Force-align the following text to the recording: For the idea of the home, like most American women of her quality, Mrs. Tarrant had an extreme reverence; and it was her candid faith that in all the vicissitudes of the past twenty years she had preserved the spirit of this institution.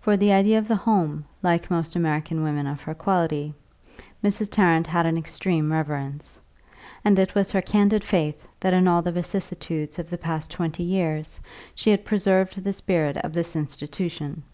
For 0.00 0.16
the 0.16 0.30
idea 0.30 0.56
of 0.56 0.68
the 0.68 0.76
home, 0.76 1.24
like 1.42 1.68
most 1.68 1.96
American 1.96 2.44
women 2.44 2.64
of 2.68 2.82
her 2.82 2.94
quality, 2.94 3.54
Mrs. 4.22 4.48
Tarrant 4.48 4.86
had 4.86 5.04
an 5.04 5.18
extreme 5.18 5.72
reverence; 5.72 6.38
and 7.04 7.18
it 7.18 7.34
was 7.34 7.50
her 7.50 7.60
candid 7.60 8.04
faith 8.04 8.46
that 8.60 8.72
in 8.72 8.86
all 8.86 9.02
the 9.02 9.10
vicissitudes 9.10 9.98
of 9.98 10.10
the 10.10 10.16
past 10.18 10.48
twenty 10.48 10.84
years 10.84 11.40
she 11.74 11.90
had 11.90 12.04
preserved 12.04 12.62
the 12.62 12.72
spirit 12.72 13.16
of 13.16 13.32
this 13.32 13.56
institution. 13.56 14.44